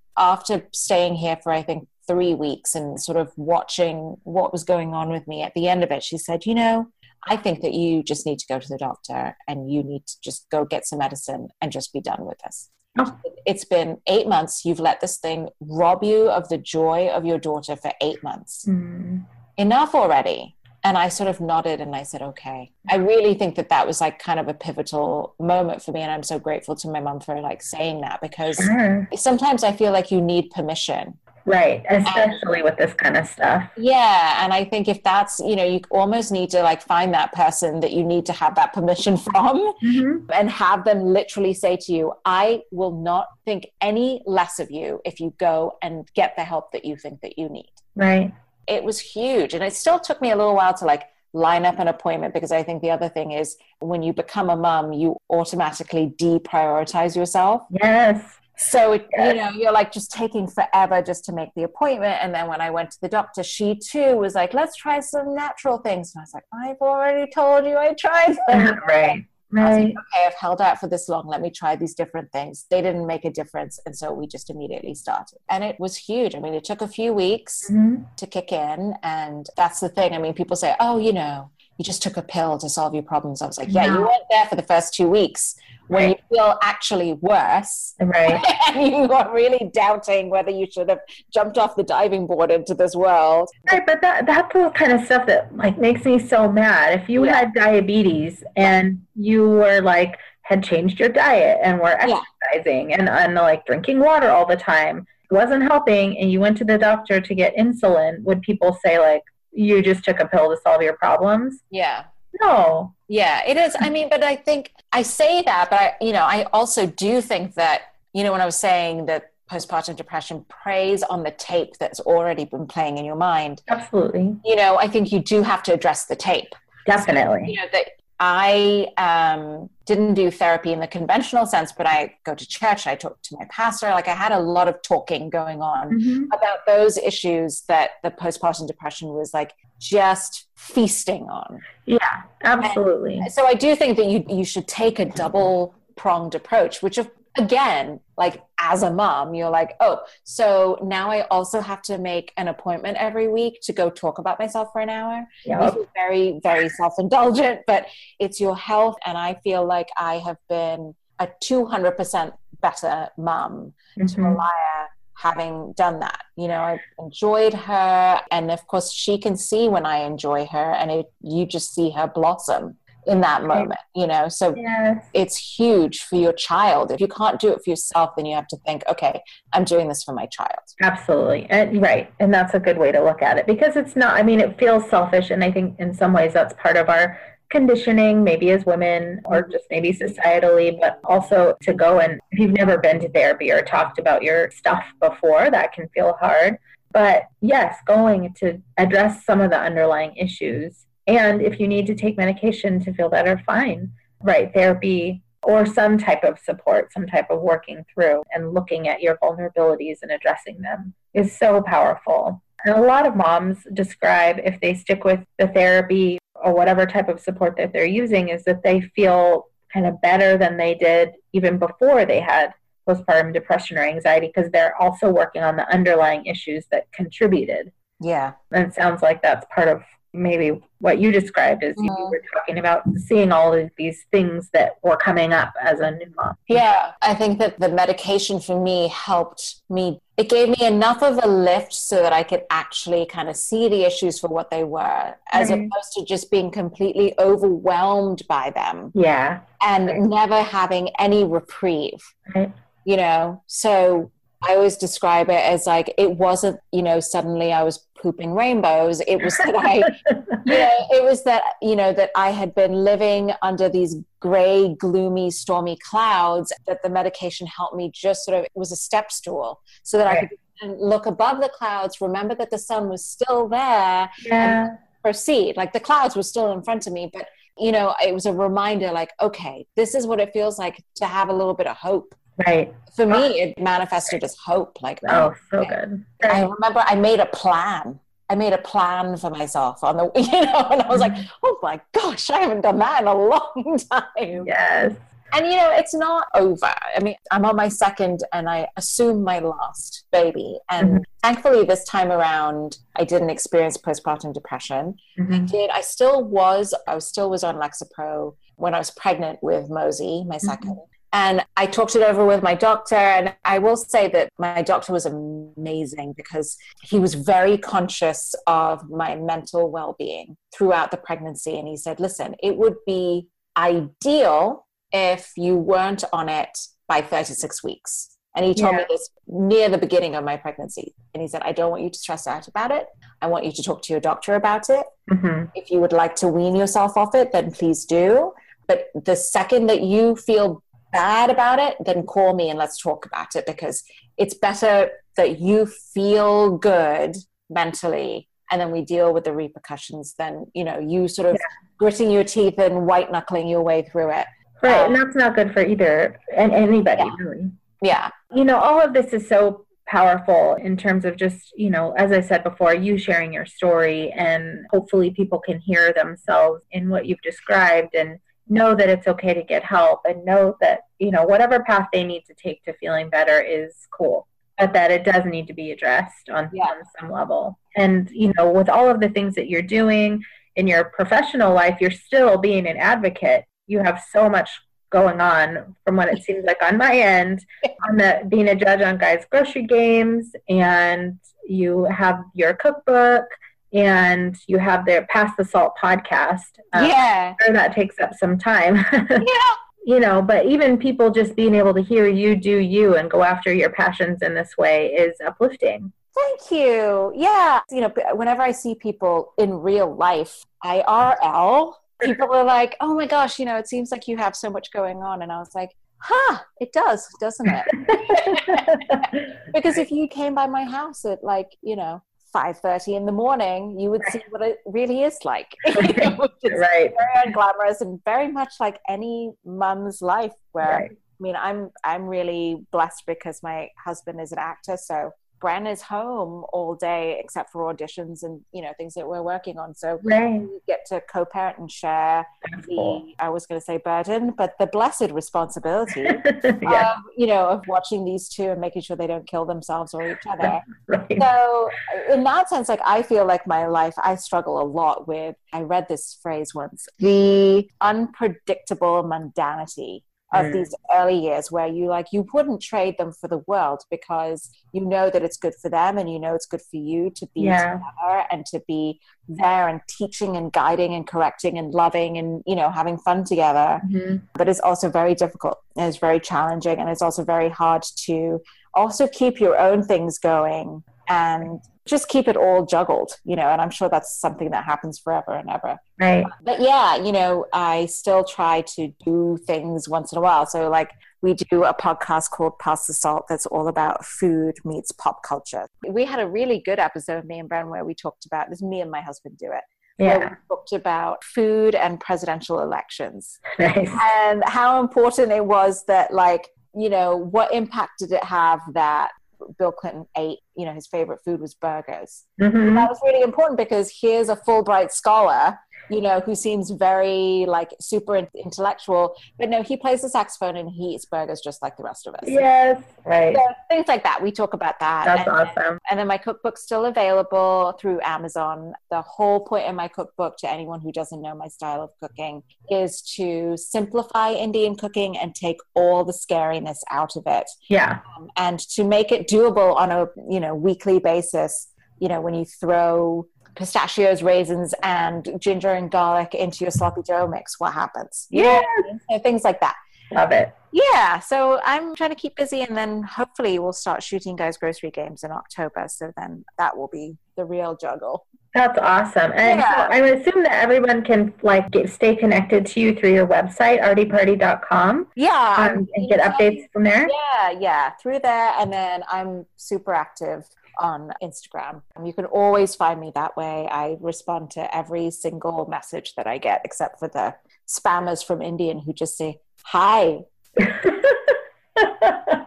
[0.17, 4.93] after staying here for, I think, three weeks and sort of watching what was going
[4.93, 6.87] on with me at the end of it, she said, You know,
[7.27, 10.15] I think that you just need to go to the doctor and you need to
[10.23, 12.69] just go get some medicine and just be done with this.
[12.97, 13.17] Oh.
[13.45, 14.65] It's been eight months.
[14.65, 18.65] You've let this thing rob you of the joy of your daughter for eight months.
[18.67, 19.25] Mm.
[19.57, 20.55] Enough already.
[20.83, 22.71] And I sort of nodded and I said, okay.
[22.89, 26.01] I really think that that was like kind of a pivotal moment for me.
[26.01, 29.07] And I'm so grateful to my mom for like saying that because Sure.
[29.15, 31.19] sometimes I feel like you need permission.
[31.45, 31.83] Right.
[31.89, 33.67] Especially with this kind of stuff.
[33.75, 34.43] Yeah.
[34.43, 37.79] And I think if that's, you know, you almost need to like find that person
[37.79, 40.25] that you need to have that permission from Mhm.
[40.33, 45.01] and have them literally say to you, I will not think any less of you
[45.03, 47.71] if you go and get the help that you think that you need.
[47.95, 48.31] Right.
[48.67, 49.53] It was huge.
[49.53, 52.51] And it still took me a little while to like line up an appointment because
[52.51, 57.63] I think the other thing is when you become a mum, you automatically deprioritize yourself.
[57.81, 58.23] Yes.
[58.57, 59.35] So, it, Yes.
[59.35, 62.17] you know, you're like just taking forever just to make the appointment.
[62.21, 65.33] And then when I went to the doctor, she too was like, let's try some
[65.33, 66.13] natural things.
[66.13, 68.79] And I was like, I've already told you I tried them.
[68.87, 69.25] right.
[69.53, 69.95] I was like, Right.
[69.97, 71.27] okay, I've held out for this long.
[71.27, 72.65] Let me try these different things.
[72.69, 73.79] They didn't make a difference.
[73.85, 75.37] And so we just immediately started.
[75.49, 76.35] And it was huge.
[76.35, 78.05] I mean, it took a few weeks Mhm.
[78.17, 78.95] to kick in.
[79.03, 80.13] And that's the thing.
[80.13, 81.49] I mean, people say, oh, you know,
[81.81, 83.41] you just took a pill to solve your problems.
[83.41, 85.55] I was like, yeah, you weren't there for the first two weeks
[85.87, 86.19] when Right.
[86.29, 87.95] you feel actually worse.
[87.99, 88.39] Right.
[88.67, 90.99] and you are really doubting whether you should have
[91.33, 93.49] jumped off the diving board into this world.
[93.71, 97.01] Right, but that that's the kind of stuff that like makes me so mad.
[97.01, 97.35] If you Yeah.
[97.37, 102.21] had diabetes and you were like had changed your diet and were Yeah.
[102.43, 106.65] exercising and, and like drinking water all the time wasn't helping and you went to
[106.65, 110.57] the doctor to get insulin, would people say like you just took a pill to
[110.61, 111.59] solve your problems?
[111.69, 112.05] Yeah.
[112.41, 112.95] No.
[113.07, 113.75] Yeah, it is.
[113.79, 117.21] I mean, but I think I say that, but I, you know, I also do
[117.21, 121.77] think that, you know, when I was saying that postpartum depression preys on the tape
[121.77, 124.37] that's already been playing in your mind, Absolutely.
[124.45, 126.55] you know, I think you do have to address the tape.
[126.85, 127.51] Definitely.
[127.51, 127.85] You know, that
[128.19, 132.95] I um, didn't do therapy in the conventional sense, but I go to church, I
[132.95, 133.87] talk to my pastor.
[133.89, 136.27] Like I had a lot of talking going on Mhm.
[136.37, 141.59] about those issues that the postpartum depression was like just feasting on.
[141.85, 143.21] Yeah, absolutely.
[143.29, 147.09] So I do think that you you should take a double pronged approach, which of,
[147.37, 152.31] again, like as a mom, you're like, oh, so now I also have to make
[152.37, 155.27] an appointment every week to go talk about myself for an hour.
[155.45, 155.75] Yep.
[155.95, 157.87] very, very self indulgent, but
[158.19, 163.09] it's your health, and I feel like I have been a two hundred percent better
[163.17, 164.17] mom to Mhm.
[164.19, 166.19] Malaya having done that.
[166.35, 170.71] You know, I've enjoyed her, and of course, she can see when I enjoy her,
[170.73, 173.79] and it, you just see her blossom in that moment.
[173.95, 175.05] You know, so Yes.
[175.13, 176.91] it's huge for your child.
[176.91, 179.21] If you can't do it for yourself, then you have to think, okay,
[179.53, 180.59] I'm doing this for my child.
[180.81, 181.47] Absolutely.
[181.49, 182.11] And right.
[182.19, 184.57] And that's a good way to look at it because it's not, I mean, it
[184.59, 185.31] feels selfish.
[185.31, 187.19] And I think in some ways that's part of our
[187.51, 189.51] conditioning, maybe as women or mm-hmm.
[189.51, 193.61] just maybe societally, but also to go and if you've never been to therapy or
[193.61, 196.57] talked about your stuff before, that can feel hard.
[196.93, 200.85] But yes, going to address some of the underlying issues.
[201.11, 203.91] And if you need to take medication to feel better, fine.
[204.21, 204.53] Right.
[204.53, 209.17] Therapy or some type of support, some type of working through and looking at your
[209.17, 212.41] vulnerabilities and addressing them is so powerful.
[212.63, 217.09] And a lot of moms describe if they stick with the therapy or whatever type
[217.09, 221.11] of support that they're using is that they feel kind of better than they did
[221.33, 222.53] even before they had
[222.87, 227.71] postpartum depression or anxiety because they're also working on the underlying issues that contributed.
[227.99, 228.33] Yeah.
[228.51, 229.81] And it sounds like that's part of
[230.13, 232.09] maybe what you described as you Mhm.
[232.09, 236.11] were talking about seeing all of these things that were coming up as a new
[236.17, 236.35] mom.
[236.47, 240.01] Yeah, I think that the medication for me helped me.
[240.17, 243.69] It gave me enough of a lift so that I could actually kind of see
[243.69, 245.59] the issues for what they were, as Right.
[245.59, 249.39] opposed to just being completely overwhelmed by them Yeah.
[249.61, 249.99] and Right.
[250.01, 252.01] never having any reprieve.
[252.35, 252.51] Right.
[252.85, 254.11] You know, so
[254.43, 259.01] I always describe it as like it wasn't, you know, suddenly I was pooping rainbows.
[259.01, 259.75] It was that I
[260.45, 264.75] you know, it was that you know that I had been living under these gray,
[264.79, 266.51] gloomy, stormy clouds.
[266.67, 270.07] That the medication helped me just sort of it was a step stool, so that
[270.07, 270.29] I Right.
[270.29, 274.75] could look above the clouds, remember that the sun was still there, yeah.
[275.01, 275.57] proceed.
[275.57, 278.33] Like the clouds were still in front of me, but you know, it was a
[278.33, 278.91] reminder.
[278.91, 282.13] Like, okay, this is what it feels like to have a little bit of hope.
[282.45, 282.73] Right.
[282.95, 284.81] For me, it manifested as hope.
[284.81, 285.69] Like, Oh, so okay.
[285.69, 286.05] good.
[286.23, 287.99] I remember I made a plan.
[288.29, 291.59] I made a plan for myself on the, you know, and I was like, oh
[291.61, 294.45] my gosh, I haven't done that in a long time.
[294.45, 294.93] Yes.
[295.33, 296.65] And you know, it's not over.
[296.65, 300.57] I mean, I'm on my second and I assume my last baby.
[300.69, 301.03] And mm-hmm.
[301.23, 304.95] thankfully, this time around, I didn't experience postpartum depression.
[305.17, 305.33] Mm-hmm.
[305.33, 309.69] I did, I still was, I still was on Lexapro when I was pregnant with
[309.69, 310.79] Mosey, my 2nd mm-hmm.
[311.13, 312.95] And I talked it over with my doctor.
[312.95, 318.89] And I will say that my doctor was amazing because he was very conscious of
[318.89, 321.57] my mental well being throughout the pregnancy.
[321.57, 326.57] And he said, listen, it would be ideal if you weren't on it
[326.87, 328.17] by 36 weeks.
[328.35, 328.79] And he told yeah.
[328.79, 330.93] me this near the beginning of my pregnancy.
[331.13, 332.87] And he said, I don't want you to stress out about it.
[333.21, 334.85] I want you to talk to your doctor about it.
[335.09, 335.45] Mm-hmm.
[335.53, 338.31] If you would like to wean yourself off it, then please do.
[338.67, 343.05] But the second that you feel bad about it, then call me and let's talk
[343.05, 343.83] about it because
[344.17, 347.15] it's better that you feel good
[347.49, 351.67] mentally and then we deal with the repercussions than, you know, you sort of yeah.
[351.77, 354.25] gritting your teeth and white knuckling your way through it.
[354.61, 354.81] Right.
[354.81, 357.15] Um, and that's not good for either and anybody yeah.
[357.17, 357.51] really.
[357.81, 358.09] Yeah.
[358.35, 362.11] You know, all of this is so powerful in terms of just, you know, as
[362.11, 367.05] I said before, you sharing your story and hopefully people can hear themselves in what
[367.05, 368.19] you've described and
[368.51, 372.03] know that it's okay to get help and know that, you know, whatever path they
[372.03, 374.27] need to take to feeling better is cool.
[374.57, 376.65] But that it does need to be addressed on, yeah.
[376.65, 377.57] on some level.
[377.75, 380.23] And, you know, with all of the things that you're doing
[380.55, 383.45] in your professional life, you're still being an advocate.
[383.67, 384.49] You have so much
[384.91, 387.43] going on from what it seems like on my end
[387.89, 393.25] on the being a judge on Guy's Grocery Games and you have your cookbook
[393.73, 396.59] and you have their Pass the Salt podcast.
[396.73, 397.35] Um, yeah.
[397.41, 398.85] Sure that takes up some time.
[399.09, 399.55] yeah.
[399.83, 403.23] You know, but even people just being able to hear you do you and go
[403.23, 405.91] after your passions in this way is uplifting.
[406.13, 407.13] Thank you.
[407.15, 407.61] Yeah.
[407.71, 413.07] You know, whenever I see people in real life, IRL, people are like, oh my
[413.07, 415.21] gosh, you know, it seems like you have so much going on.
[415.21, 419.37] And I was like, huh, it does, doesn't it?
[419.53, 422.03] because if you came by my house at like, you know,
[422.33, 426.31] 5.30 in the morning you would see what it really is like right.
[426.43, 426.91] very
[427.25, 430.91] unglamorous and very much like any mum's life where right.
[430.91, 435.11] i mean i'm i'm really blessed because my husband is an actor so
[435.41, 439.57] Bren is home all day except for auditions and you know things that we're working
[439.57, 439.73] on.
[439.73, 440.41] So right.
[440.41, 442.27] we get to co-parent and share
[442.67, 446.01] the I was going to say burden, but the blessed responsibility,
[446.61, 446.93] yeah.
[446.93, 450.09] of, you know, of watching these two and making sure they don't kill themselves or
[450.09, 450.61] each other.
[450.87, 451.17] right.
[451.19, 451.69] So
[452.09, 455.35] in that sense, like I feel like my life, I struggle a lot with.
[455.53, 460.03] I read this phrase once: the unpredictable mundanity
[460.33, 460.53] of mm.
[460.53, 464.81] these early years where you like you wouldn't trade them for the world because you
[464.81, 467.41] know that it's good for them and you know it's good for you to be
[467.41, 467.73] yeah.
[467.73, 472.55] together and to be there and teaching and guiding and correcting and loving and you
[472.55, 474.17] know having fun together mm-hmm.
[474.33, 478.41] but it's also very difficult and it's very challenging and it's also very hard to
[478.73, 483.59] also keep your own things going and just keep it all juggled, you know, and
[483.59, 485.77] I'm sure that's something that happens forever and ever.
[485.99, 486.25] Right.
[486.43, 490.45] But yeah, you know, I still try to do things once in a while.
[490.45, 490.91] So, like,
[491.21, 495.67] we do a podcast called Pass the Salt that's all about food meets pop culture.
[495.87, 498.61] We had a really good episode, of me and Bren, where we talked about this,
[498.61, 499.63] me and my husband do it.
[499.97, 500.17] Yeah.
[500.17, 503.89] we talked about food and presidential elections nice.
[504.17, 509.11] and how important it was that, like, you know, what impact did it have that
[509.57, 512.25] Bill Clinton ate, you know, his favorite food was burgers.
[512.39, 512.75] Mm-hmm.
[512.75, 515.57] That was really important because here's a Fulbright scholar
[515.89, 519.15] you know, who seems very like super intellectual.
[519.37, 522.15] But no, he plays the saxophone and he eats burgers just like the rest of
[522.15, 522.23] us.
[522.25, 523.35] Yes, right.
[523.35, 524.21] So things like that.
[524.21, 525.05] We talk about that.
[525.05, 525.79] That's and, awesome.
[525.89, 528.73] And then my cookbook's still available through Amazon.
[528.89, 532.43] The whole point in my cookbook, to anyone who doesn't know my style of cooking,
[532.69, 537.49] is to simplify Indian cooking and take all the scariness out of it.
[537.69, 537.99] Yeah.
[538.17, 541.67] Um, and to make it doable on a you know weekly basis.
[541.99, 547.27] You know, when you throw pistachios, raisins, and ginger and garlic into your sloppy Joe
[547.27, 548.27] mix, what happens?
[548.29, 548.61] yeah,
[549.09, 549.75] so things like that.
[550.11, 550.53] Love it.
[550.73, 554.91] Yeah, so I'm trying to keep busy, and then hopefully we'll start shooting Guy's Grocery
[554.91, 555.85] Games in October.
[555.89, 558.25] So then that will be the real juggle.
[558.53, 559.31] That's awesome.
[559.33, 559.87] And yeah.
[559.87, 563.25] so I would assume that everyone can like get, stay connected to you through your
[563.25, 565.07] website, aartiparty.com.
[565.15, 565.55] Yeah.
[565.57, 567.07] Um, and get updates from there.
[567.09, 568.53] Yeah, yeah, through there.
[568.59, 570.45] And then I'm super active
[570.81, 571.83] on Instagram.
[571.95, 573.67] Um, you can always find me that way.
[573.71, 577.35] I respond to every single message that I get, except for the
[577.67, 580.19] spammers from Indian who just say, Hi.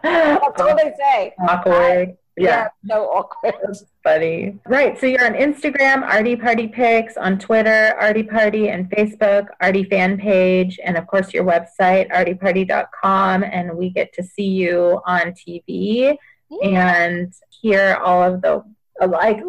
[0.05, 1.33] That's all they say.
[1.39, 2.17] Walk away.
[2.37, 2.67] Yeah.
[2.85, 3.55] so awkward.
[4.03, 4.59] Funny.
[4.65, 4.99] Right.
[4.99, 10.17] So you're on Instagram, Aarti Party Pics, on Twitter, Aarti Party, and Facebook, Aarti fan
[10.17, 13.43] page, and of course your website, aartiparty.com.
[13.43, 16.17] And we get to see you on TV
[16.63, 18.63] and hear all of the
[19.07, 19.41] like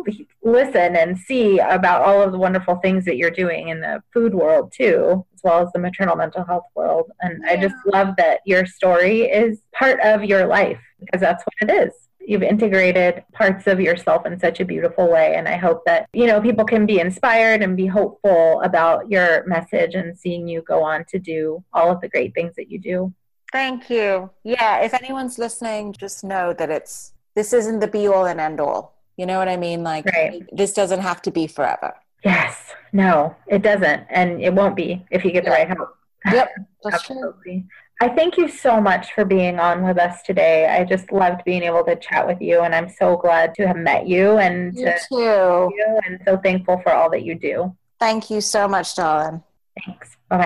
[0.43, 4.35] listen and see about all of the wonderful things that you're doing in the food
[4.35, 7.11] world too as well as the maternal mental health world.
[7.21, 11.71] And i just love that your story is part of your life because that's what
[11.71, 11.93] it is.
[12.21, 16.27] You've integrated parts of yourself in such a beautiful way and i hope that you
[16.27, 20.83] know people can be inspired and be hopeful about your message and seeing you go
[20.83, 23.15] on to do all of the great things that you do
[23.53, 24.31] Thank you.
[24.45, 28.61] Yeah, if anyone's listening, just know that it's this isn't the be all and end
[28.61, 28.95] all.
[29.17, 29.83] You know what I mean?
[29.83, 30.43] Like Right.
[30.53, 31.95] this doesn't have to be forever.
[32.25, 35.57] yes no it doesn't and it won't be if you get the Yeah.
[35.59, 35.91] right help
[36.33, 36.49] Yep.
[36.93, 37.65] Absolutely.
[38.01, 40.67] I thank you so much for being on with us today.
[40.67, 43.77] I just loved being able to chat with you, and I'm so glad to have
[43.77, 45.73] met you and You to too.
[45.79, 47.75] you, and so thankful for all that you do.
[48.01, 49.43] Thank you so much, darling.
[49.87, 50.17] Thanks.
[50.29, 50.37] Bye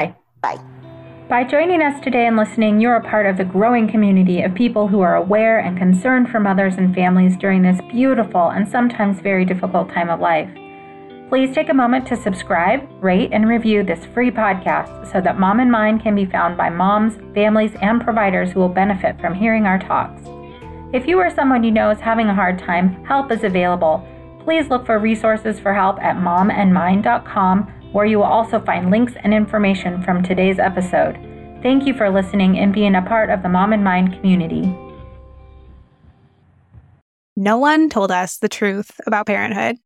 [0.42, 0.56] bye.
[0.56, 0.89] Bye.
[1.30, 4.88] By joining us today and listening, you're a part of the growing community of people
[4.88, 9.44] who are aware and concerned for mothers and families during this beautiful and sometimes very
[9.44, 10.50] difficult time of life.
[11.28, 15.60] Please take a moment to subscribe, rate, and review this free podcast so that Mom
[15.60, 19.66] and Mind can be found by moms, families, and providers who will benefit from hearing
[19.66, 20.22] our talks.
[20.92, 24.04] If you or someone you know is having a hard time, help is available.
[24.42, 29.34] Please look for resources for help at momandmind.com, where you will also find links and
[29.34, 31.18] information from today's episode.
[31.62, 34.62] Thank you for listening and being a part of the Mom and Mind community.
[37.36, 39.76] No one told us the truth about parenthood.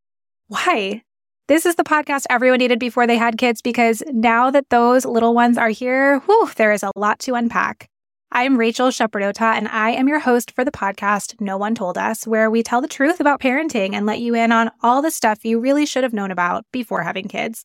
[0.48, 1.02] Why?
[1.46, 5.34] This is the podcast everyone needed before they had kids because now that those little
[5.34, 7.88] ones are here, whew, there is a lot to unpack.
[8.32, 12.26] I'm Rachel Shepardota, and I am your host for the podcast No One Told Us,
[12.26, 15.44] where we tell the truth about parenting and let you in on all the stuff
[15.44, 17.64] you really should have known about before having kids.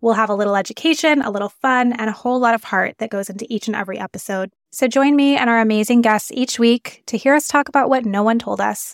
[0.00, 3.10] We'll have a little education, a little fun, and a whole lot of heart that
[3.10, 4.50] goes into each and every episode.
[4.72, 8.04] So join me and our amazing guests each week to hear us talk about what
[8.04, 8.88] no one told us.